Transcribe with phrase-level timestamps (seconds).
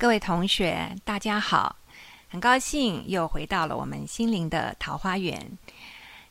[0.00, 1.74] 各位同学，大家好！
[2.30, 5.58] 很高兴又回到了我们心灵的桃花源，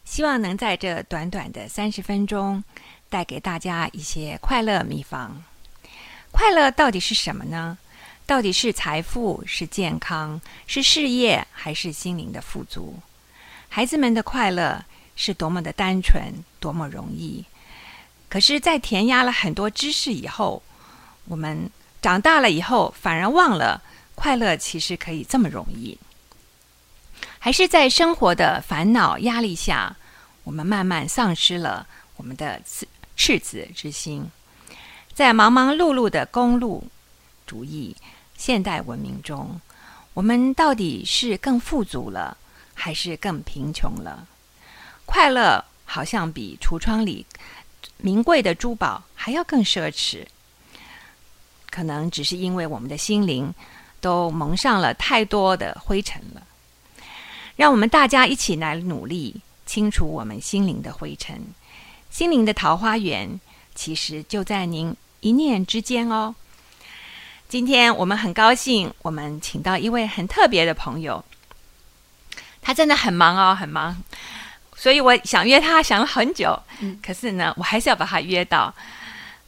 [0.05, 2.63] 希望能在这短短的三十分钟，
[3.09, 5.43] 带给大家一些快乐秘方。
[6.31, 7.77] 快乐到底是什么呢？
[8.25, 12.97] 到底是财富、是健康、是事业，还是心灵的富足？
[13.67, 14.85] 孩子们的快乐
[15.17, 17.43] 是多么的单纯，多么容易。
[18.29, 20.63] 可是，在填压了很多知识以后，
[21.25, 21.69] 我们。
[22.07, 23.81] 长大了以后，反而忘了
[24.15, 25.97] 快乐其实可以这么容易。
[27.37, 29.93] 还是在生活的烦恼压力下，
[30.45, 31.85] 我们慢慢丧失了
[32.15, 34.31] 我们的赤赤子之心。
[35.13, 36.87] 在忙忙碌碌的公路
[37.45, 37.93] 主义
[38.37, 39.59] 现代文明中，
[40.13, 42.37] 我们到底是更富足了，
[42.73, 44.25] 还是更贫穷了？
[45.05, 47.25] 快乐好像比橱窗里
[47.97, 50.25] 名贵的珠宝还要更奢侈。
[51.77, 53.53] 可能只是因为我们的心灵
[54.01, 56.41] 都蒙上了太多的灰尘了，
[57.55, 61.39] 让我们大家一起来努力清除我们心灵的灰尘。
[62.09, 63.39] 心灵的桃花源
[63.75, 66.33] 其实就在您一念之间哦。
[67.47, 71.23] 今天我们很高兴，我们请到一位很特别的朋友，
[72.59, 73.95] 他真的很忙哦，很忙，
[74.75, 76.59] 所以我想约他想了很久，
[77.05, 78.73] 可是呢，我还是要把他约到。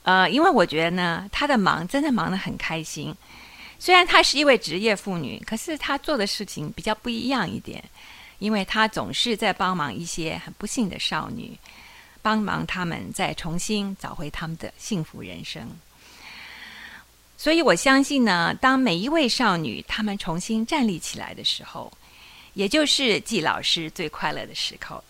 [0.09, 3.15] 呃，因为我觉得呢，她的忙真的忙得很开心。
[3.77, 7.83] 虽然她是一位职业妇女，可是她做的事情比较不一样一点，
[8.39, 11.55] 因为她总是在帮忙一些很不幸的少女，
[12.23, 15.69] 帮忙他们再重新找回他们的幸福人生。
[17.37, 21.93] 所以我相信呢，当每一位少女她们重新站立起来的时候，
[22.55, 25.03] 也就是季老师最快乐的时刻。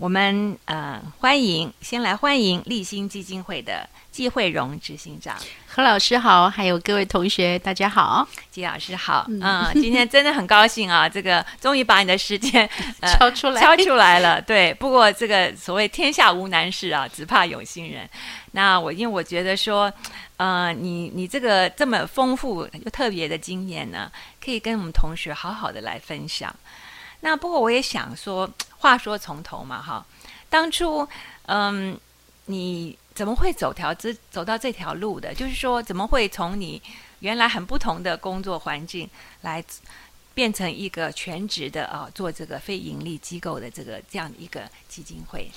[0.00, 5.36] 我们呃，欢迎先来欢迎立新基金会的季慧荣执行长。
[5.66, 12.66] 何老师好，还有各位同学大家好，季老师好，嗯，今天真的很高兴啊， 这个终于把你的时间
[13.12, 13.60] 敲出来。
[13.60, 18.08] 敲出来了， 对，不过这个所谓天下无难事啊，只怕有心人。
[18.52, 19.92] 那我因为我觉得说，
[20.38, 24.10] 呃，你你这个这么丰富又特别的经验呢，
[24.42, 26.52] 可以跟我们同学好好的来分享。
[27.20, 28.50] 那不过我也想说。
[28.80, 30.02] 话说从头嘛，哈，
[30.48, 31.06] 当初，
[31.44, 32.00] 嗯，
[32.46, 35.34] 你怎么会走条这走到这条路的？
[35.34, 36.80] 就是说，怎么会从你
[37.18, 39.06] 原来很不同的工作环境
[39.42, 39.62] 来
[40.32, 45.50] 变成一个全职的啊，做这个非盈利机构的这个这样一个基金会？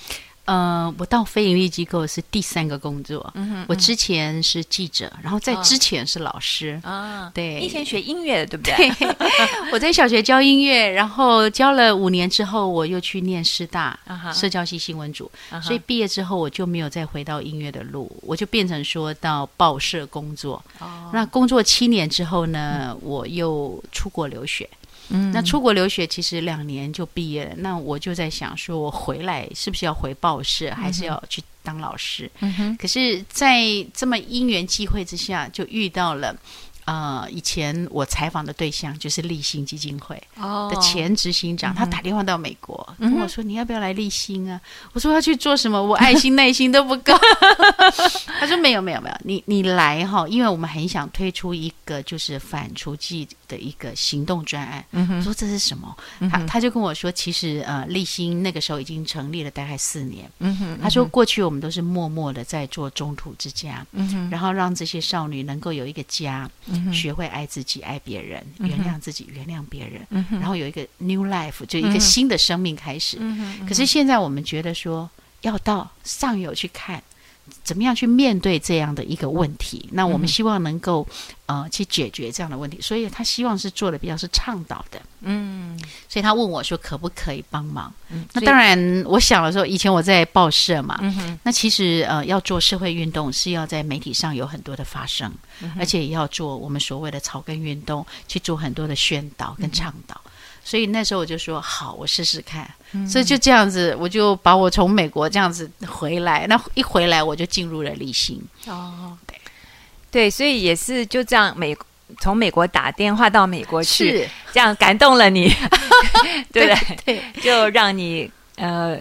[0.44, 3.30] 呃，我到非盈利机构是第三个工作。
[3.34, 7.30] 嗯哼，我之前是记者，然后在之前是老师啊。
[7.34, 9.08] 对，以前学音乐的，对不对？
[9.72, 13.98] 我在小学教音乐，然后教了五年之后，我又去念师大
[14.32, 15.30] 社交系新闻组，
[15.62, 20.62] 所以毕业之后我就没有再回到音乐的路，我就变成说到报社工作。
[20.78, 24.68] 哦，那工作七年之后呢，我又出国留学。
[25.08, 27.54] 嗯，那出国留学其实两年就毕业了。
[27.58, 32.30] 那我就在想，说我回来是不是要回报社，还是要去当老师？
[32.40, 32.76] 嗯哼。
[32.76, 33.62] 可是，在
[33.92, 36.34] 这么因缘际会之下，就遇到了。
[36.86, 44.60] 呃，以前我采访的对象就是立新基金会的前执行长，他打电话到美国跟我说：“你要不要来立新啊？”
[44.92, 45.82] 我说：“要去做什么？
[45.82, 47.14] 我爱心耐心都不够。
[48.38, 55.96] ”他说：“没有，没有，没有，你你来哈，因为我们很想推出一个就是反除剂的一个行动专案。”我说：“这是什么？”
[56.30, 60.30] 他他就跟我说：“其实呃，立新那个时候已经成立了大概四年。”
[60.82, 63.86] 他说：“过去我们都是默默的在做中途之家，
[64.30, 66.50] 然后让这些少女能够有一个家。”
[66.92, 73.18] 学会爱自己、爱别人，原谅自己、原谅别人，然后有一个 new life，就一个新的生命开始。
[73.68, 75.08] 可是现在我们觉得说，
[75.42, 77.02] 要到上游去看。
[77.62, 79.88] 怎么样去面对这样的一个问题？
[79.92, 81.06] 那我们希望能够
[81.46, 85.78] 呃去解决这样的问题，所以他希望是做的比较是倡导的，嗯，
[86.08, 87.92] 所以他问我说可不可以帮忙？
[88.10, 95.32] 嗯，那当然，我想了说，以前我在报社嘛，嗯那其实呃要做社会运动是要在媒体上有很多的发声，
[95.78, 100.20] 而且也要做我们所谓的草根运动，去做很多的宣导跟倡导。
[100.64, 102.68] 所以那时候我就说好，我试试看。
[103.06, 106.46] 所以就这样子，我就把我从美国这样子回来。
[106.46, 108.40] 那一回来，我就进入了立新。
[108.66, 109.38] 哦，对，
[110.10, 111.76] 对，所以也是就这样，美
[112.20, 115.52] 从美国打电话到美国去，这样感动了你，
[116.52, 117.22] 对不对？
[117.42, 118.98] 就让你呃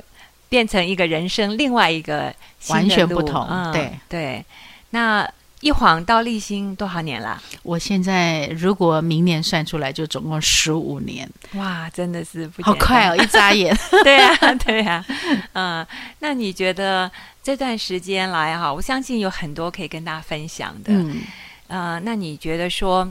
[0.50, 2.34] 变成一个人生另外一个
[2.68, 3.72] 完全不同。
[3.72, 4.46] 对对，
[4.90, 5.28] 那。
[5.64, 7.42] 一晃到立新多少年了？
[7.64, 11.30] 我现在如果明年算出来，就总共十五年。
[11.54, 13.16] 哇，真的是不好快哦！
[13.16, 13.74] 一眨眼，
[14.04, 15.06] 对呀，对呀。
[15.54, 15.88] 嗯，
[16.20, 17.10] 那你觉得
[17.42, 20.92] 这段时间来哈，我相信有很多可以跟大家分享的。
[20.92, 21.22] 嗯，
[21.68, 23.10] 呃，那你觉得说，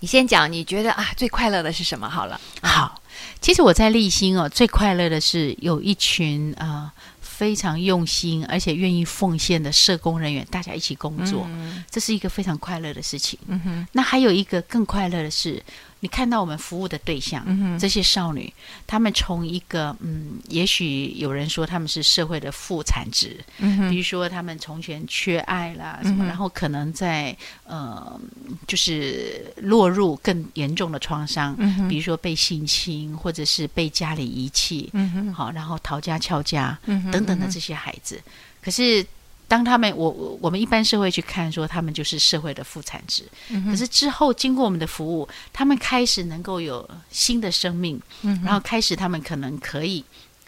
[0.00, 2.10] 你先讲，你觉得啊最快乐的是什么？
[2.10, 3.00] 好了，好，
[3.40, 6.92] 其实我在立新哦，最快乐的是有一群啊
[7.40, 11.48] 非常用心而且愿意奉献的社工人员，大家一起工作，
[11.90, 13.38] 这是一个非常快乐的事情。
[13.46, 15.62] 嗯哼，那还有一个更快乐的是。
[16.00, 17.44] 你看到我们服务的对象，
[17.78, 18.52] 这些少女，
[18.86, 28.18] 她们从一个嗯，也许有人说她们是社会的副产值，嗯比如说她们从前缺爱啦什么，然后可能在呃，
[28.66, 31.54] 就是落入更严重的创伤，
[31.88, 36.78] 比如说被性侵，或者是被家里遗弃，嗯好，然后逃家翘家
[37.12, 38.20] 等等的这些孩子，
[38.62, 39.06] 可是。
[39.50, 43.24] 当他们，我我们一般社会去看，说他们就是社会的副产值。
[43.68, 48.00] 可是之后经过我们的服务，他们开始能够有新的生命，
[48.44, 50.04] 然后开始他们可能可以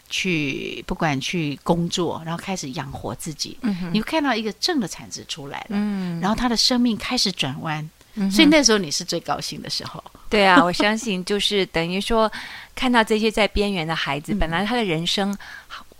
[0.09, 3.57] 去不管去工作，然后开始养活自己。
[3.91, 5.77] 你会看到一个正的产值出来了，
[6.21, 7.89] 然后他的生命开始转弯，
[8.31, 10.01] 所以那时候你是最高兴的时候。
[10.29, 12.31] 对啊，我相信就是等于说
[12.73, 15.37] 看到这些在边缘的孩子， 本来他的人生。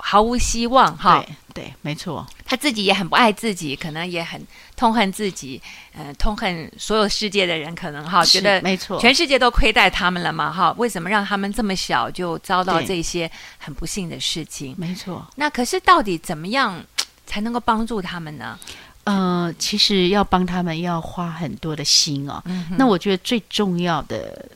[0.06, 4.46] 毫无希望，哈，对，没错，他自己也很不爱自己，可能也很
[4.76, 5.62] 痛恨自己，
[5.96, 14.76] 嗯，痛恨所有世界的人，可能哈，觉得没错，全世界都亏待他们了嘛，哈，为什么让他们这么小就遭到这些很不幸的事情？
[14.78, 16.84] 没错，那可是到底怎么样
[17.26, 18.60] 才能够帮助他们呢？
[19.06, 22.44] 呃，其实要帮他们要花很多的心哦，
[22.78, 24.50] 那我觉得最重要的。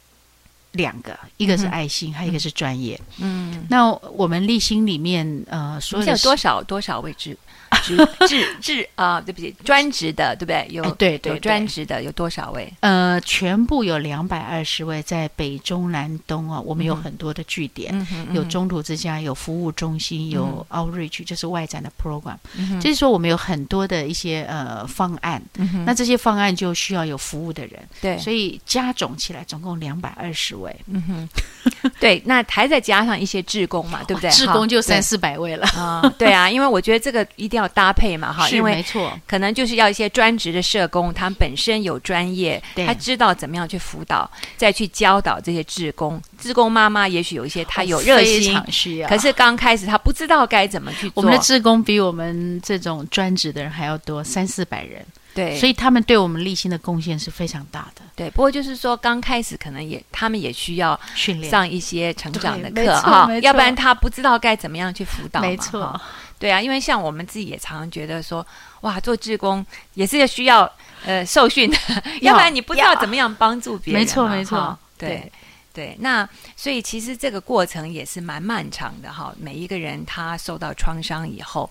[0.77, 2.97] 两个，一个是爱心，还有一个是专业。
[3.17, 7.37] 嗯，那我们立心里面，呃，所有多少多少位置？
[7.83, 7.97] 职
[8.29, 10.65] 职职啊，对不起，专职的，对不对？
[10.71, 12.71] 有对对，专职的有多少位？
[12.79, 22.37] 呃，全部有两百二十位，在北中南东啊，我们有很多的据点，有中途之家，有服务中心，有 outreach，就是外展的 program。
[22.79, 25.41] 就是说，我们有很多的一些呃方案。
[25.85, 30.66] 那这些方案就需要有服务的人，对，所以加总起来总共两百二十位。
[30.87, 34.31] 嗯哼，对，那还再加上一些志工嘛，对不对？
[34.31, 36.01] 志工就三四百位了啊。
[36.17, 37.57] 对啊，因为我觉得这个一定。
[37.57, 46.21] 要搭配嘛，哈，因为没错，可能就是要一些专职的社工，他们本身有专业，他知道怎么样去辅导，再去教导这些志工。
[46.39, 51.13] 志工妈妈也许有一些她有热心，需要，可是刚开始她不知道该怎么去做。
[51.15, 55.03] 我们的志工比我们这种专职的人还要多，三四百人。
[55.37, 58.01] 对，所以他们对我们立新的贡献是非常大的。
[58.15, 65.39] 对，不过就是说刚开始可能也他们也需要训练上一些成长的课哈，要不然他不知道该怎么样去辅导。
[65.41, 65.99] 没错。
[66.39, 68.45] 对啊，因为像我们自己也常常觉得说，
[68.81, 69.63] 哇，做志工
[69.93, 70.71] 也是需要
[71.05, 71.77] 呃受训的，
[72.21, 74.01] 要不然你不知道怎么样帮助别人。
[74.01, 75.31] 没错，没错，对
[75.71, 75.95] 对。
[75.99, 79.31] 那所以其实这个过程也是蛮漫长的哈。
[79.39, 81.69] 每一个人他受到创伤以后，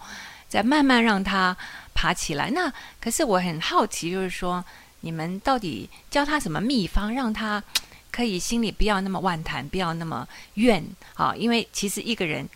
[0.48, 1.56] 再慢慢让他
[1.96, 2.50] 爬起来。
[2.50, 4.64] 那可是我很好奇，就是说
[5.00, 7.60] 你们到底教他什么秘方，让他
[8.12, 11.34] 可以心里不要那么万谈，不要那么怨啊？
[11.34, 12.48] 因为其实一个人。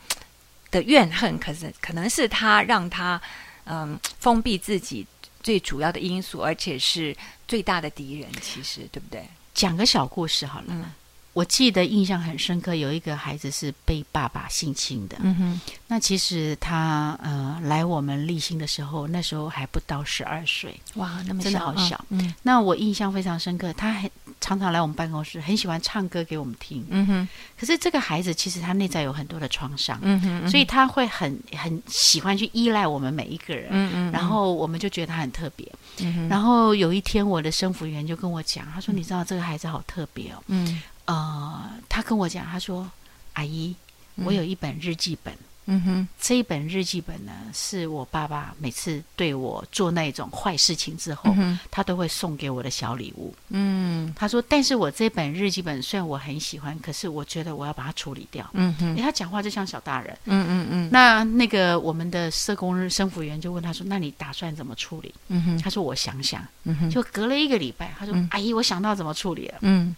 [0.72, 3.20] 的怨恨，可是可能是他让他
[3.64, 5.04] 嗯封闭自己
[5.42, 7.12] 最主要的因素，而且是
[7.48, 8.30] 最大的敌人。
[8.40, 9.28] 其实，对不对？
[9.52, 10.94] 讲个小故事好了。
[11.32, 15.16] 我记得印象很深刻，有一个孩子是被爸爸性侵的。
[15.20, 20.74] 嗯哼，那其实他呃来我们立新的时候，那时候还不到十二岁。
[20.94, 22.04] 哇，那么真的好小。
[22.08, 26.84] 嗯，那我印象非常深刻，他很常常来我们办公室，很喜欢唱歌给我们听。
[26.90, 29.96] 嗯哼，可是这个孩子其实他内在有很多的创伤。
[30.02, 33.68] 嗯哼，所以他会很很喜欢去依赖我们每一个人。
[33.70, 35.64] 嗯嗯，然后我们就觉得他很特别。
[36.00, 40.82] 嗯哼，然后有一天我的生服员就跟我讲，他说：“你知道这个孩子好特别哦。”嗯。
[41.10, 42.88] 呃，他跟我讲，他说
[43.34, 43.74] ：“阿姨，
[44.14, 45.34] 我有一本日记本。
[45.66, 51.32] 嗯哼，这一本日记本呢，是我爸爸每次对我做那种坏事情之后，
[51.70, 53.32] 他都会送给我的小礼物。
[53.50, 58.48] 嗯，他说，但是我这本日记本虽然我很喜欢，可是我觉得我要把它处理掉。
[58.54, 60.16] 嗯哼，他讲话就像小大人。
[60.24, 60.88] 嗯嗯嗯。
[60.90, 69.94] 那那个我们的社工生服员就问他说：‘那你打算怎么处理？’嗯哼，他说：‘我想想。’嗯哼，就隔了一个礼拜，他说：‘阿姨，我想到怎么处理了。’嗯。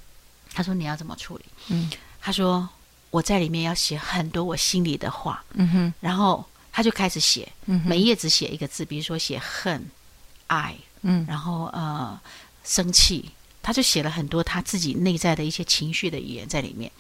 [0.54, 1.90] 他说：“你要怎么处理？”嗯，
[2.20, 2.68] 他说
[3.10, 7.50] ：“我在里面要写很多我心里的话。”嗯哼，然后他就开始写，
[7.84, 9.84] 每页只写一个字，比如说写恨、
[10.46, 12.20] 爱，嗯，然后呃
[12.64, 13.30] 生气，
[13.62, 16.90] 他就写了很多他自己内在的一些情绪的语言在里面。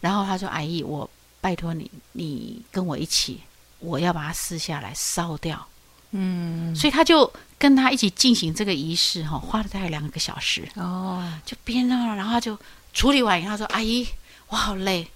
[0.00, 1.08] 然后他说：“阿姨，我
[1.40, 3.40] 拜托你，你跟我一起，
[3.78, 5.66] 我要把它撕下来烧掉。”
[6.12, 10.68] 嗯，所以他就跟他一起进行这个仪式，哈，花了大概两个小时。
[10.74, 12.58] 哦，就编了，然后他就。
[12.92, 14.04] 处理完以后，他说：“阿姨，
[14.48, 15.06] 我好累。”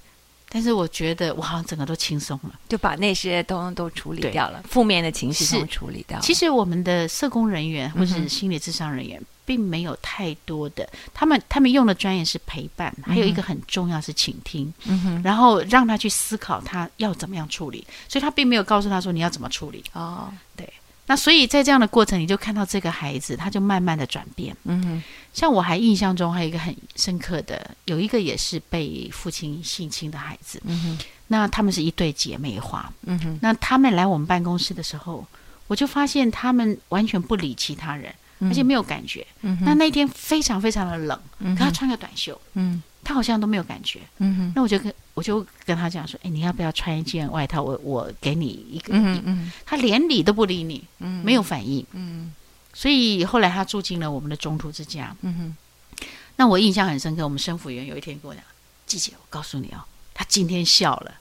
[0.48, 6.22] 但是我觉得我好像整个都轻松了，就把那些都都处理掉了，负面的情绪都处理掉了。
[6.22, 20.72] 其实我们的社工人员或者是心理智商人员，并没有太多的，他们他们用的专业是陪伴，还有一个很重要是倾听，嗯，然后让他去思考他要怎么样处理，所以他并没有告诉他说你要怎么处理哦，对。
[21.06, 24.56] 那所以在这样的过程，你就看到这个孩子，他就慢慢的转变。
[24.64, 25.02] 嗯哼，
[25.34, 30.62] 像我还印象中还有一个很深刻的，有一个也是被父亲性侵的孩子。
[30.64, 32.90] 嗯哼，那他们是一对姐妹花。
[33.02, 35.26] 嗯哼，那他们来我们办公室的时候，
[35.66, 38.14] 我就发现他们完全不理其他人，
[38.48, 39.26] 而且没有感觉。
[39.60, 41.20] 那那天非常非常的冷，
[41.56, 42.40] 可他穿个短袖。
[42.54, 42.82] 嗯。
[43.06, 44.00] 他好像都没有感觉，
[44.54, 47.62] 那我就跟我就跟他讲说，哎，你要不要穿一件外套？
[47.62, 52.32] 我我给你一个，嗯嗯，他连理都不理你，嗯，没有反应，嗯，
[52.72, 58.42] 所以后来他住进了我们的中途之家，嗯哼，那我印象很深刻，我们生辅员有一天跟我讲，
[58.86, 59.84] 季姐，我告诉你哦，
[60.14, 61.12] 他今天笑了。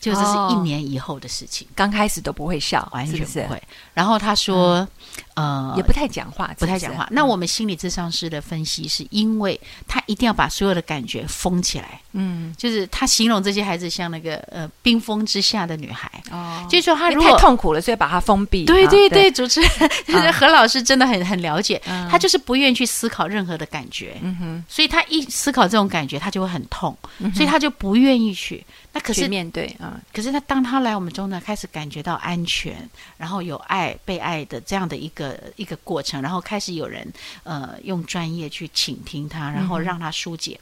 [0.00, 3.62] 就这是一年以后的事情，刚开始都不会笑，完全不会。
[3.94, 4.88] 然后他说，
[5.34, 7.08] 呃，也不太讲话，不太讲话。
[7.10, 9.58] 那我们心理智商师的分析是因为
[9.88, 12.00] 他一定要把所有的感觉封起来。
[12.12, 16.10] 嗯，就是他形容这些孩子像那个呃冰封之下的女孩。
[16.30, 18.66] 哦，就是说他如果太痛苦了，所以把他封闭。
[18.66, 19.70] 对对对，主持人
[20.06, 24.18] 就是何老师真的很很了解，他就是不愿意去思考任何的感觉。
[24.22, 26.96] 嗯哼，所以他一思考这种感觉，他就会很痛，
[27.34, 28.64] 所以他就不愿意去。
[28.94, 32.76] 那可是面对啊，可是他当他来我们中呢，开始感觉到安全，
[33.16, 35.21] 然后有爱、被爱的这样的一个
[35.56, 37.06] 一个过程，然后开始有人
[37.42, 40.58] 呃用专业去倾听他，然后让他疏解。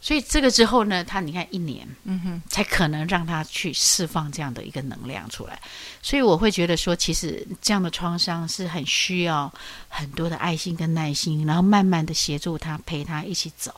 [0.00, 5.58] 所以这个之后呢，他你看一年，嗯哼，才可能让他去释放这样的一个能量出来。
[6.00, 9.52] 所以我会觉得说，其实这样的创伤是很需要
[9.88, 13.74] 很多的爱心跟耐心，然后慢慢的协助他，陪他一起走。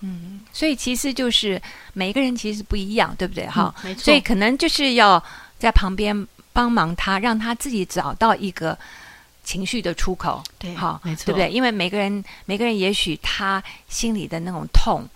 [0.00, 1.60] 嗯，所以其实就是
[1.92, 3.44] 每个人其实不一样，对不对？
[3.48, 4.04] 哈，没错。
[4.04, 5.22] 所以可能就是要
[5.58, 8.78] 在旁边帮忙他，让他自己找到一个
[9.48, 10.44] 情绪的出口。
[10.58, 11.48] 对，好，没错，对不对？
[11.48, 15.08] 因为每个人，每个人也许他心里的那种痛，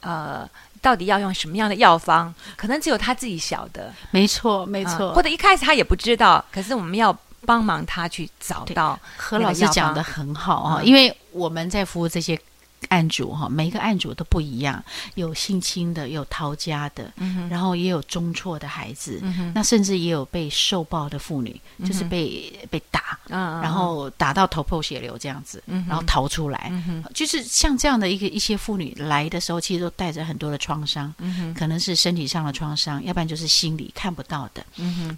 [0.00, 0.44] 呃，
[0.82, 3.94] 到底要用什么样的药方，可能只有他自己晓得。
[4.10, 5.14] 没错，没错。
[5.14, 7.16] 或者一开始他也不知道，可是我们要
[7.46, 8.98] 帮忙他去找到。
[9.16, 12.36] 何老师讲的很好啊，因为我们在服务这些。
[12.88, 14.82] 案主哈，每一个案主都不一样，
[15.14, 17.12] 有性侵的，有逃家的，
[17.48, 19.22] 然后也有中辍的孩子，
[19.54, 26.72] 那甚至也有被受暴的妇女，就是被被打，然后打到头破血流这样子，然后逃出来，
[27.14, 31.12] 就是像这样的一个一些妇女来的时候，其实都带着很多的创伤，
[31.56, 34.64] 可能是身体上的创伤，要不然就是心理看不到的。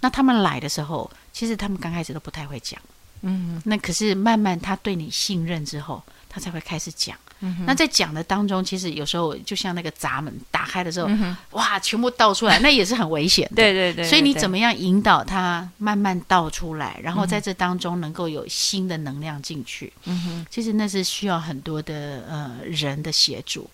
[0.01, 2.79] 那他们来的时候，其实他们刚开始都不太会讲，
[3.21, 6.03] 嗯，那可是慢慢他对你信任之后。
[6.31, 7.17] 他才会开始讲。
[7.65, 11.09] 那在讲的当中，其实有时候就像那个闸门打开的时候，
[11.51, 13.55] 哇，全部倒出来，那也是很危险的。
[13.55, 14.05] 对对对。
[14.05, 19.91] 所以你怎么样引导他慢慢倒出来，然后在这当中能够有新的能量进去？
[20.05, 20.45] 嗯哼。
[20.49, 23.69] 其实那是需要很多的呃人的协助。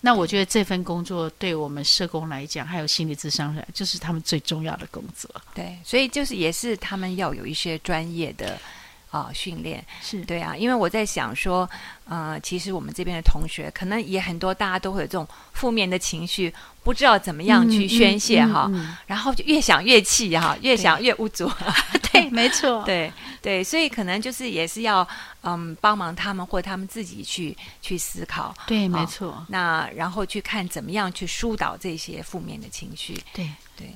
[0.00, 5.30] 那我觉得这份工作对我们社工来讲，还有心理咨商来，就是他们最重要的工作。
[5.54, 8.58] 对，所以就是也是他们要有一些专业的。
[9.16, 11.68] 啊，训练是对啊，因为我在想说，
[12.04, 18.70] 呃，其实我们这边的同学可能也很多，大家都会有这种负面的情绪，不知道怎么样去宣泄哈，
[19.06, 21.50] 然后就越想越气哈，越想越无助。
[22.12, 25.06] 对，没错，对对，所以可能就是也是要
[25.42, 28.54] 嗯帮忙他们或他们自己去去思考。
[28.66, 29.44] 对，没错。
[29.48, 33.18] 那然后去看怎么样去疏导这些负面的情绪。
[33.32, 33.94] 对对。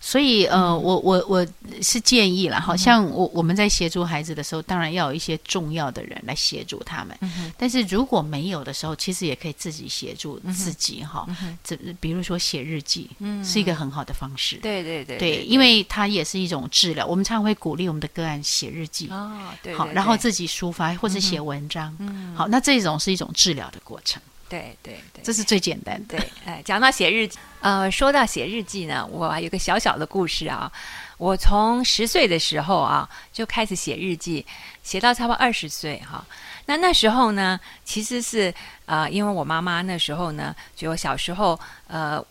[0.00, 1.46] 所以，呃，我我我
[1.82, 7.18] 是建议了，好像我我们在协助孩子的时候，当然要有一些重要的人来协助他们。
[7.56, 11.26] 但是如果没有的时候，其实也可以自己协助自己，哈。
[11.64, 13.10] 这比如说写日记，
[13.44, 14.56] 是一个很好的方式。
[14.56, 17.06] 对对对，对，因为它也是一种治疗。
[17.06, 24.20] 我们常常会鼓励我们的个案写日记，哦，对，好，然后自己抒发或者写文章，嗯，好，那这种是一种治疗的过程。
[24.48, 26.18] 对对对，这是最简单的。
[26.18, 30.70] 对，哎，讲到写日记，呃，说到写日记呢，我有个小小的故事啊。
[31.18, 34.44] 我从十岁的时候啊就开始写日记，
[34.82, 36.24] 写到差不多二十岁哈。
[36.66, 38.52] 那那时候呢，其实是
[38.84, 42.24] 呃，因为我妈妈那时候呢，就我小时候呃。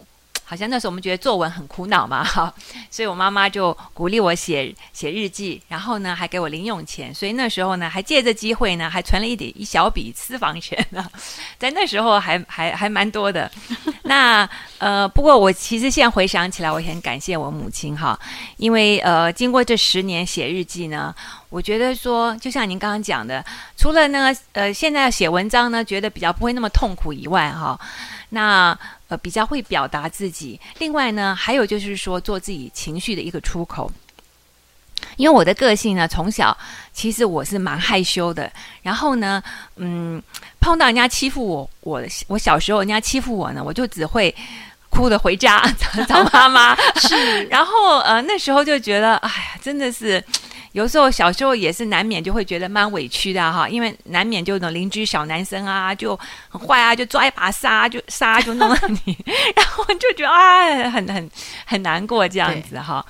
[0.46, 2.54] 好像那时候我们觉得作文很苦恼嘛， 哈，
[2.92, 11.10] 所以我妈妈就鼓励我写写日记，然后呢还给我零用钱，所以那时候呢还借着机会呢还存了一点一小笔私房钱呢，
[11.58, 13.52] 在那时候还还还蛮多的。
[14.04, 14.48] 那
[14.78, 18.18] 呃，不过我其实现在回想起来，我很感谢我母亲哈，
[18.58, 21.14] 因为呃经过这十年写日记呢，
[21.50, 23.44] 我觉得说就像您刚刚讲的，
[23.76, 27.80] 除了那个呃现在写文章呢，觉得比较不会那么痛苦以外哈。
[28.30, 30.60] 那呃比较会表达自己。
[30.80, 33.92] 另外呢，还有就是说做自己情绪的一个出口。
[35.18, 36.58] 因为我的个性呢，从小
[36.94, 38.52] 其实我是蛮害羞的。
[38.82, 39.42] 然后呢，
[39.76, 40.22] 嗯，
[40.60, 44.34] 碰到人家欺负我，我我小时候人家欺负我呢，我就只会
[44.90, 45.62] 哭着回家
[46.08, 46.76] 找妈妈。
[47.00, 50.24] 是，然后呃那时候就觉得，哎呀，真的是
[50.76, 59.18] 有时候小时候也是难免就会觉得蛮委屈的哈，因为难免就那种邻居小男生啊就很坏啊，就抓一把沙就沙就弄了你，
[59.56, 61.32] 然后就觉得啊很很
[61.66, 63.06] 很难过这样子哈。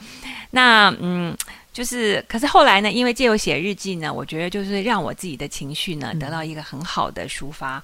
[0.51, 1.36] 那嗯。
[1.75, 2.89] 就是，可是后来呢？
[2.89, 7.84] 因为借由写日记呢，我觉得就是让我自己的情绪呢得到一个很好的抒发，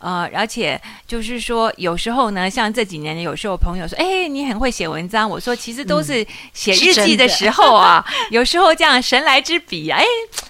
[0.00, 10.04] 呃，而且就是说，有时候呢，像这几年，有时候朋友说：“哎，你很会写文章。”我说：“其实都是写日记的时候啊，有时候这样神来之笔，哎，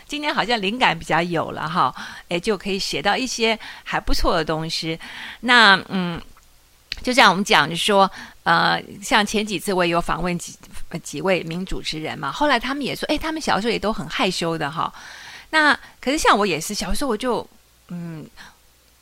[0.07, 1.95] 今天好像灵感比较有了哈，
[2.31, 4.99] 哎，就可以写到一些还不错的东西。
[5.41, 6.19] 那嗯。”
[7.01, 8.11] 就像我们讲，就说，
[8.43, 10.53] 呃，像前几次我也有访问几
[11.03, 14.93] 几位名主持人嘛，后来他们也说，哎，他们小时候也都很害羞的哈。
[15.51, 17.45] 那可是像我也是，小时候我就，
[17.89, 18.25] 嗯，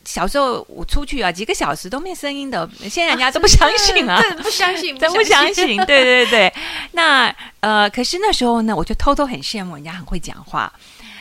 [0.04, 6.52] 小时候我出去啊，几个小时都没声音的，现在人家都不相信啊，不相信， 真不相信，对对对。
[6.92, 10.72] 那呃，可是那时候呢，我就偷偷很羡慕人家很会讲话。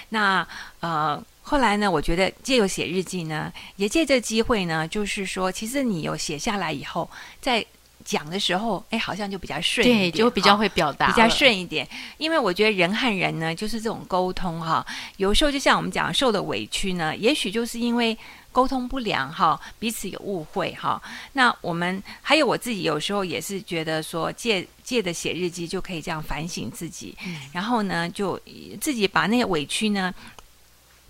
[0.09, 0.47] 那
[0.79, 1.21] 呃。
[1.47, 7.07] 后来呢，我觉得借由写日记呢，也借这机会呢，就是说，其实你有写下来以后，
[7.39, 7.63] 在
[8.05, 11.85] 讲的时候，哎，好像就比较顺，对，就比较会表达，比较顺一点。
[12.19, 14.85] 因为我觉得人和人呢，就是这种沟通哈，
[15.17, 18.17] 有时候就像我们讲受的委屈呢，也许就是因为
[18.51, 21.01] 沟通不良哈，彼此有误会哈。
[21.33, 27.17] 那我们还有我自己，有时候也是觉得说，借借着写日记就可以这样反省自己，
[27.51, 28.39] 然后呢，就
[28.79, 30.13] 自己把那些委屈呢。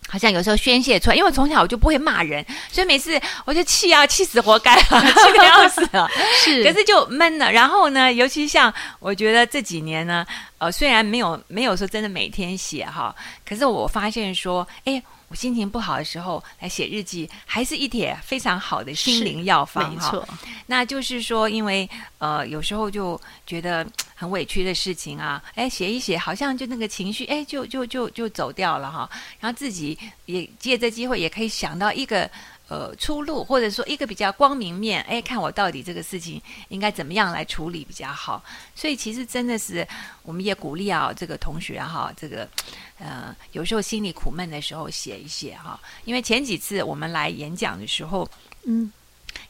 [0.07, 6.09] 好像有时候宣泄出来，因为从小我就不会骂人，所以每次我就气啊，气死活该啊， 气得要死啊。
[6.43, 7.51] 是，可是就闷了。
[7.51, 10.25] 然后呢，尤其像我觉得这几年呢，
[10.57, 13.15] 呃，虽然没有没有说真的每天写哈，
[13.47, 15.01] 可是我发现说，哎。
[15.35, 20.25] 我心情不好的时候来写日记，还是一帖非常好的心灵药方哈。
[20.65, 29.09] 那就是说，因为呃，有时候就觉得很委屈的事情啊，哎，写一写，好像就那个情绪，哎，就就就就走掉了哈。
[29.37, 32.31] 然后自己也借这机会，也可以想到一个。
[32.67, 38.43] 呃，出路或者说一个比较光明面，哎，看我到底这个事情应该怎么样来处理比较好。
[38.73, 39.87] 所以其实真的是，
[40.23, 42.49] 我们也鼓励啊，这个同学哈，这个
[42.97, 45.79] 呃，有时候心里苦闷的时候写一写哈。
[46.05, 48.27] 因为前几次我们来演讲的时候，
[48.65, 48.91] 嗯，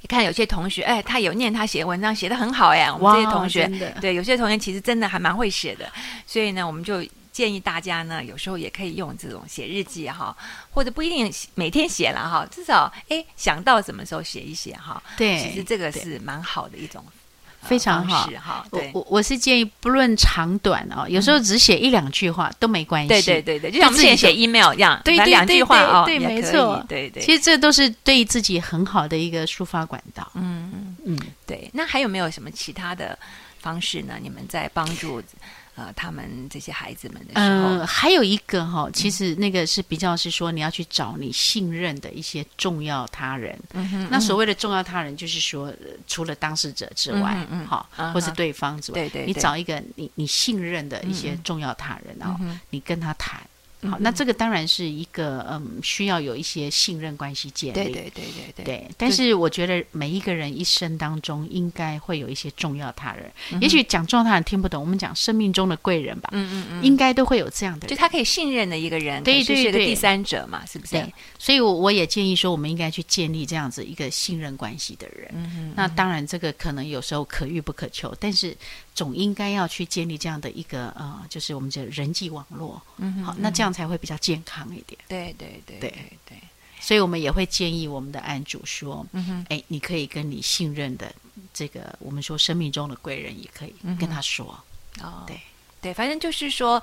[0.01, 5.89] 你看有些同学，哎，他有念他写文章写的很好哎，我们这些同学，对，有些同学其实真的还蛮会写的。
[6.27, 7.01] 所以呢，我们就。
[7.35, 10.33] 建议大家呢，有时候也可以用这种写日记哈，
[10.71, 15.03] 或者不一定每天写了哈，至少哎想到什么时候写一写哈。
[15.17, 17.03] 对，其实这个是蛮好的一种，
[17.63, 18.65] 非常好哈。
[18.71, 23.09] 我我我是建议不论长短哦，有时候只写一两句话都没关系。
[23.09, 27.21] 对对对对，就像我们之前写 email 一样，对两句话哦，对，没错，对对。
[27.21, 30.31] 其实这都是对自己很好的一个抒发管道。
[30.35, 31.69] 嗯嗯嗯，对。
[31.73, 33.19] 那还有没有什么其他的
[33.59, 34.13] 方式呢？
[34.21, 35.21] 你们在帮助？
[35.75, 43.59] 呃，他们这些孩子们的时候，嗯，还有一个哈，其实那个是比较是说，你要去找你信任的一些重要他人。
[43.73, 45.73] 嗯哼，那所谓的重要他人，就是说，
[46.07, 53.41] 除了当事者之外，嗯好，或是对方之外，对对，你找一个你你信任的一些重要他人，然后你跟他谈。
[53.89, 57.73] 好，那这个当然是一个嗯，需要有一些信任关系建立。
[57.73, 58.65] 对对对对对。
[58.65, 63.31] 对，但是我觉得每一个人一生当中应该会有一些重要他人。
[63.61, 66.29] 也许讲重要他人听不懂，我们讲生命中的贵人吧。
[66.33, 66.83] 嗯嗯嗯。
[66.83, 70.91] 应该都会有这样的，就他可以信任的一个人，对对对，第三者嘛，是不是？
[70.93, 71.13] 对。
[71.37, 75.29] 所以，我我也建议说，我们应该去建立这样子一个信任关系的人。
[75.33, 75.73] 嗯嗯。
[75.75, 78.55] 那当然，这个可能有时候可遇不可求，但是。
[78.95, 84.97] 总应该要去建立这样的一个呃，就是我们的人际网络，嗯，好，那这样才会比较健康一点。
[85.07, 85.89] 对对对对。
[86.25, 86.37] 对，
[86.79, 91.13] 所以我们也会建议我们的案主说，嗯哼，哎，你可以跟你信任的
[91.53, 94.57] 这个我们说生命中的贵人，也可以跟他说。
[95.01, 95.39] 哦，对。
[95.81, 96.81] 对，反正就是说，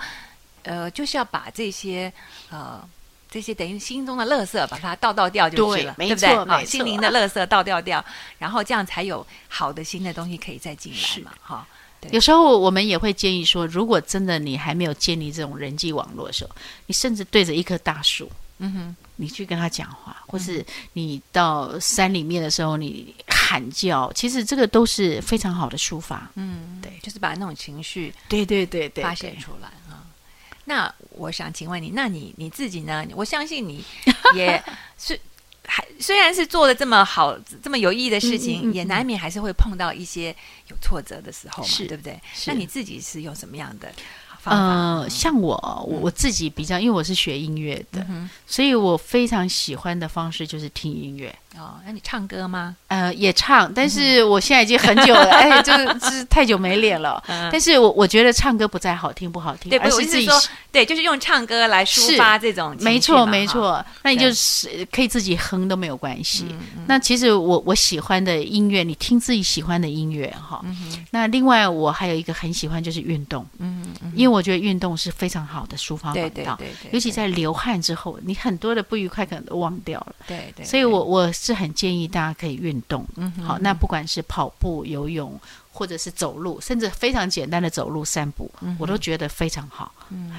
[0.63, 2.13] 呃，就是要把这些
[2.51, 2.87] 呃
[3.29, 6.37] 这些等于心中的垃圾，把它倒倒掉就是了，对不对？
[6.45, 8.05] 好，心灵的垃圾倒掉掉，
[8.39, 11.67] 然后这样才有好的新的东西可以再进来嘛，哈。
[12.11, 16.51] 有时候我们也会建议说，如果真的你还没有建立这种人际网络的时候，
[16.87, 26.31] 你甚至对着一棵大树，嗯哼，你去跟他讲话，或是你到山里面的时候，你喊叫，其实这个都是非常好的抒发。
[26.35, 30.05] 嗯，对，就是把那种情绪，对对对对，发泄出来啊。
[30.65, 33.07] 那我想请问你，那你你自己呢？
[33.15, 33.85] 我相信你
[34.35, 34.63] 也
[34.99, 35.19] 是。
[36.03, 40.35] 还虽然是做的这么好、这么有意义的事情，也难免还是会碰到一些
[40.69, 42.21] 有挫折的时候嘛，对不对？
[42.47, 43.93] 那你自己是用什么样的？
[44.45, 48.05] 呃，像我，我我自己比较，因为我是学音乐的，
[48.47, 51.35] 所以我非常喜欢的方式就是听音乐。
[51.59, 52.75] 哦，那你唱歌吗？
[52.89, 57.23] 呃，也唱，但是我现在已经很久了，哎，就是是太久没练了。
[57.53, 60.27] 但是我我觉得唱歌不再好听不好听，而是自己
[60.73, 62.75] 对，就是用唱歌来抒发这种。
[62.81, 63.85] 没错，没错。
[64.03, 66.47] 那你就是可以自己哼都没有关系。
[66.87, 70.65] 那其实我我喜欢的音乐，你听自己喜欢的音乐哈。
[71.11, 76.59] 那另外我还有一个很喜欢就是运动，嗯嗯，因为我觉得运动是非常好的抒发管道，
[76.93, 80.15] 尤其在流汗之后，你很多的不愉快可能都忘掉了。
[80.27, 81.31] 对对，所以我我。
[81.35, 85.41] 是很建议大家可以运动，嗯好，那不管是跑步、游泳，
[85.73, 89.93] 或者是走路，甚至非常简单的走路散步，我都觉得非常好。
[90.11, 90.31] 嗯，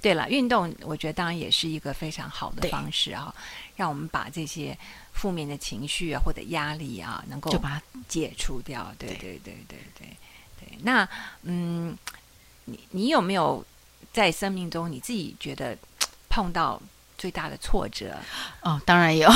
[0.00, 3.34] 对了，运动我觉得当然也是一个非常好的方式啊，
[3.74, 4.78] 让我们把这些
[5.12, 8.90] 负面的情绪啊或者压力啊能够就把它解除掉。
[8.98, 10.08] 对对对对对
[10.58, 10.78] 对。
[10.80, 11.06] 那
[11.42, 11.94] 嗯，
[12.66, 13.64] 你你有没有
[14.12, 15.76] 在生命中你自己觉得
[16.28, 16.80] 碰到？
[17.18, 18.14] 最大的挫折
[18.60, 19.26] 哦，当然有，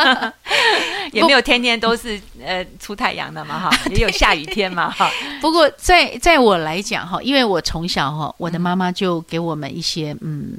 [1.12, 5.10] 也没有天天都是呃出太阳的嘛哈， 也有下雨天嘛哈。
[5.38, 10.56] 不过在在我来讲哈，因为我从小哈，我的妈妈就给我们一些嗯，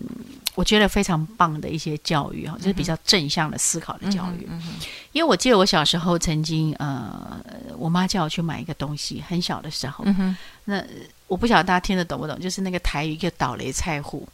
[0.54, 4.48] 我觉得非常棒的一些教育哈，就是比较正向的思考的教育。
[5.12, 7.44] 因为我记得我小时候曾经呃，
[7.80, 10.06] 我妈叫我去买一个东西，很小的时候，
[10.66, 10.84] 那
[11.28, 14.28] 我不晓得大家听得懂不懂，就是那个台语叫倒雷菜户。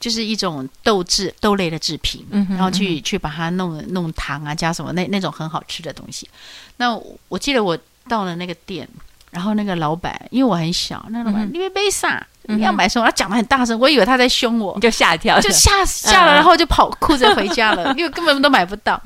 [0.00, 6.30] 就是一种豆制豆类的制品，然后去去把它弄弄糖啊，加什么那那种很好吃的东西。
[6.76, 8.88] 那我记得我到了那个店，
[9.32, 12.24] 然后那个老板，因为我很小，那老板你为杯啥？
[12.44, 13.04] 你要买什么？
[13.04, 19.02] 他讲的很大声，我以为他在凶我，你就吓一跳，就吓吓了，然后就跑哭着回家了， 因为根本都买不到。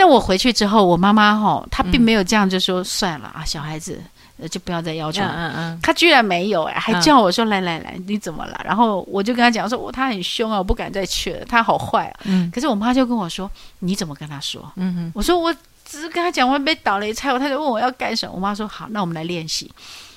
[0.00, 4.00] 那我回去之后，我妈妈哈，她并没有这样就说算了啊，小孩子。
[4.50, 5.20] 就不要再要求。
[5.20, 8.58] 嗯嗯他居然没有哎，还叫我说来来来，你怎么了？
[8.64, 12.20] 然后我就跟他讲说，我他很凶啊，我不敢再去了，他好坏啊。
[12.24, 12.50] 嗯。
[12.50, 14.62] 可是我妈就跟我说，你怎么跟他说？
[14.76, 15.12] 嗯哼。
[15.14, 15.52] 我说我
[15.84, 18.32] 只是跟他讲我被倒了一菜，他就问我要干什么。
[18.34, 19.70] 我妈说好，那我们来练习，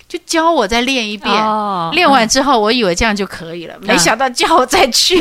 [0.07, 1.29] 就教我再练一遍。
[1.29, 1.91] 哦。
[1.93, 5.19] 练完之后，我以为这样就可以了，没想到叫我再去。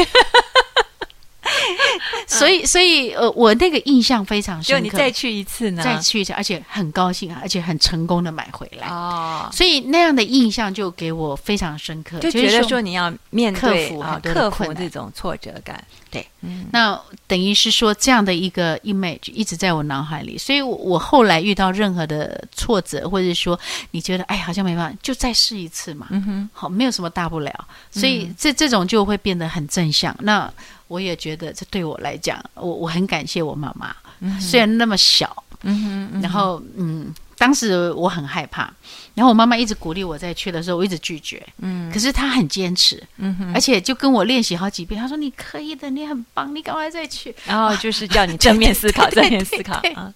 [2.28, 4.80] 所以，所以，呃，我那个印象非常深刻。
[4.80, 5.82] 就你再去一次呢？
[5.82, 8.88] 再去一次，而且很高兴啊，而且很成功的买回来。
[8.88, 15.82] 哦，所以那样的印象就给我非常深刻，就觉得说你要面对啊，克服这种挫折感。
[16.10, 23.58] 对，嗯，那等于是说这样的一个 image 一直在我脑海里，所以我后来遇到任何的挫折，或者说
[23.92, 26.08] 你觉得哎好像没办法，就再试一次嘛。
[26.10, 27.68] 嗯哼，好，没有什么大不了。
[27.90, 30.14] 所以这这种就会变得很正向。
[30.20, 30.52] 那
[30.92, 33.96] 我也觉得这对我来讲，我我很感谢我妈妈，
[34.38, 38.70] 虽然那么小，嗯哼，然后嗯，当时我很害怕，
[39.14, 50.12] 然后我妈妈一直鼓励我再去的时候，我一直拒绝，嗯，可是她很坚持，嗯哼，而且就跟我练习好几遍，她说你可以的，你很棒，你赶快再去，然后就是叫你 正面思考，正面思考啊，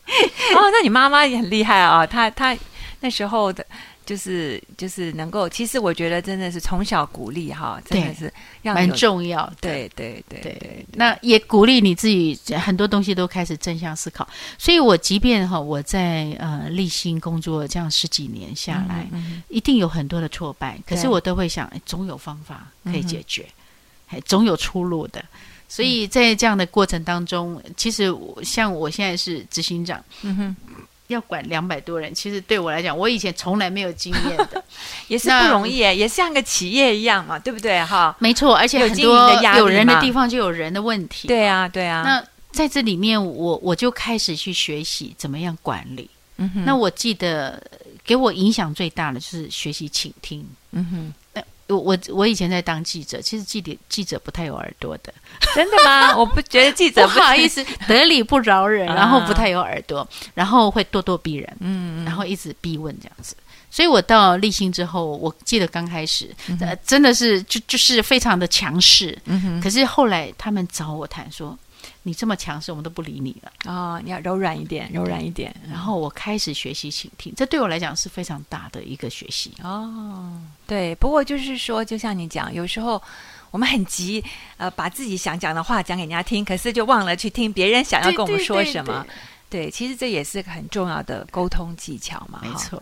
[0.54, 2.54] 哦，那你妈妈也很厉害啊，她她
[3.00, 3.64] 那时候的。
[4.06, 9.52] 就是就是能够，其实我觉得真的是从小鼓励哈，真的是蛮重要。
[9.60, 14.26] 对对对对，那也鼓励你自己，很多东西都开始正向思考。
[14.56, 19.06] 所以我即便哈我在呃立新工作这样十几年下来，
[19.48, 23.44] 一定有很多的挫败，可是我都会想，总有方法可以解决，
[24.06, 25.24] 还总有出路的。
[25.68, 30.56] 所以在这样的过程当中，其实像我现在是执行长，嗯哼。
[31.08, 34.62] 要管两百多人，其实对我来讲，我以前从来没有经验的，
[35.08, 37.82] 也是不容易，也像个企业一样嘛，对不对？
[37.84, 42.02] 哈，没错，而且很多有人的地方就有人的问题，对啊，对啊。
[42.04, 46.08] 那在这里面，我我就开始去学习怎么样管理。
[46.38, 47.62] 嗯哼，那我记得
[48.04, 50.46] 给我影响最大的就是学习倾听。
[50.72, 51.14] 嗯哼。
[51.68, 55.12] 我我我以前在当记者，其实记者记者不太有耳朵的，
[55.54, 56.16] 真的吗？
[56.16, 63.34] 我不觉得记者不好意思，得理不饶人，然后不太有耳朵，然后会咄咄逼人，嗯，然后一直逼问这样子。
[63.70, 69.60] 所以我到立新之后，我记得刚开始，呃，真的是就就是非常的强势，嗯哼。
[69.60, 71.58] 可是后来他们找我谈说。
[72.06, 75.52] 你这么强势，我们都不理你了哦，你要柔软一点，柔软一点。
[75.68, 80.40] 然后我开始学习倾听，这对我来讲是非常大的一个学习哦。
[80.68, 83.02] 对，不过就是说，就像你讲，有时候
[83.50, 84.24] 我们很急，
[84.56, 89.04] 呃，把自己想讲的话讲给人家听，可是就忘了去听别人想要跟我们说什么。
[89.50, 92.40] 对，其实这也是个很重要的沟通技巧嘛。
[92.40, 92.80] 没错，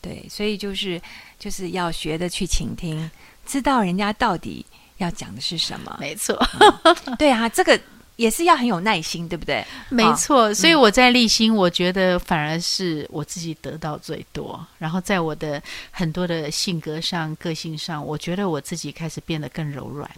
[0.00, 0.98] 对，所以就是
[1.38, 3.10] 就是要学的去倾听，
[3.44, 4.64] 知道人家到底
[4.96, 5.94] 要讲的是什么。
[6.00, 6.42] 没错，
[7.18, 7.78] 对啊，这个。
[8.16, 9.64] 也是要很有耐心，对不对？
[9.88, 14.64] 没错，所以我在立新，我觉得反而是我自己得到最多。
[14.78, 20.08] 然后在我的很多的性格上、个性上，我觉得我自己开始变得更柔软，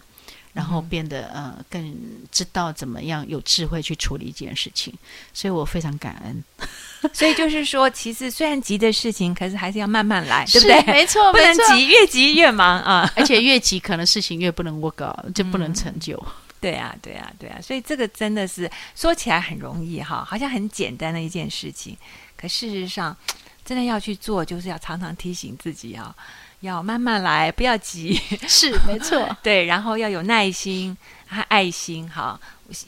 [0.53, 1.95] 然后变得呃更
[2.31, 4.93] 知道怎么样有智慧去处理一件事情。
[5.33, 6.43] 所以我非常感恩。
[7.13, 10.83] 所以就是说，其实虽然急的事情，可是还是要慢慢来， 对不对？
[10.93, 13.11] 没错， 不能急，越急越忙啊！
[13.15, 16.21] 而且越急，可能事情越不能 work，就不能成就。
[16.59, 17.59] 对啊，对啊，对啊！
[17.61, 21.95] 所以这个真的是说起来很容易哈，好像很简单的一件事情，
[22.35, 23.15] 可事实上，
[23.63, 26.15] 真的要去做，就是要常常提醒自己啊，
[26.61, 28.19] 要慢慢来，不要急。
[28.47, 29.29] 是，没错。
[29.43, 32.39] 对，然后要有耐心和爱心哈。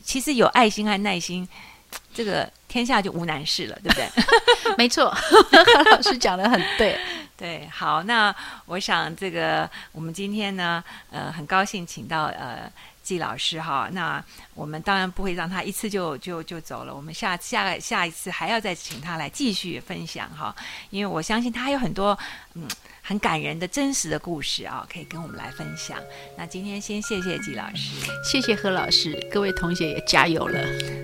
[0.03, 1.47] 其实有爱心和耐心，
[2.11, 4.09] 这个天下就无难事了，对不对？
[4.77, 6.99] 没错，何 老师讲的很对。
[7.37, 12.71] 对，好，那我想这个我们今天呢，呃，很高兴请到呃。
[13.09, 16.93] 季老师哈，那我们当然不会让他一次就就就走了。
[16.93, 20.55] 我们下下下一次还要再请他来继续分享哈，
[20.91, 22.15] 因为我相信他还有很多
[22.53, 22.67] 嗯
[23.01, 25.97] 很感人的真实的故事啊，可以跟我们来分享。
[26.37, 30.59] 那今天先谢谢季老师，谢谢何老师，各位同学也加油了。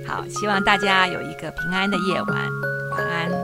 [0.07, 2.49] 好，希望大家有一个平安的夜晚，
[2.91, 3.35] 晚安。